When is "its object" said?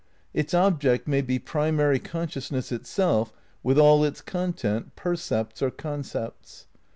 0.33-1.07